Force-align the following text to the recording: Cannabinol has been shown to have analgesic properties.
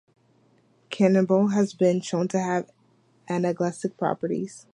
Cannabinol 0.89 1.53
has 1.53 1.75
been 1.75 2.01
shown 2.01 2.27
to 2.29 2.39
have 2.39 2.71
analgesic 3.29 3.95
properties. 3.99 4.65